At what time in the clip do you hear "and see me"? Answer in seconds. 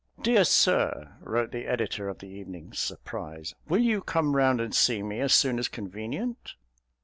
4.59-5.19